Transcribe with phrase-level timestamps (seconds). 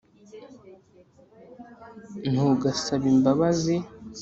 [2.31, 3.75] ntugasaba imbabazi